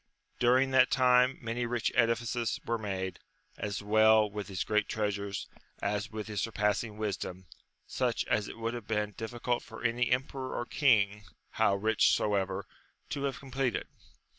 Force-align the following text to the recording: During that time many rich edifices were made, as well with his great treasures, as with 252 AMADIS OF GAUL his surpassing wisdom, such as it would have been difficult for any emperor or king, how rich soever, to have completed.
During 0.39 0.71
that 0.71 0.89
time 0.89 1.37
many 1.41 1.67
rich 1.67 1.91
edifices 1.93 2.59
were 2.65 2.79
made, 2.79 3.19
as 3.55 3.83
well 3.83 4.27
with 4.27 4.47
his 4.47 4.63
great 4.63 4.89
treasures, 4.89 5.47
as 5.79 6.09
with 6.09 6.25
252 6.25 6.25
AMADIS 6.25 6.25
OF 6.25 6.25
GAUL 6.25 6.31
his 6.31 6.41
surpassing 6.41 6.97
wisdom, 6.97 7.47
such 7.85 8.25
as 8.25 8.47
it 8.47 8.57
would 8.57 8.73
have 8.73 8.87
been 8.87 9.11
difficult 9.15 9.61
for 9.61 9.83
any 9.83 10.09
emperor 10.09 10.55
or 10.55 10.65
king, 10.65 11.25
how 11.51 11.75
rich 11.75 12.15
soever, 12.15 12.65
to 13.11 13.25
have 13.25 13.37
completed. 13.39 13.85